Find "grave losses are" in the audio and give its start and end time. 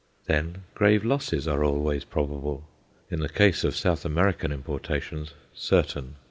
0.73-1.63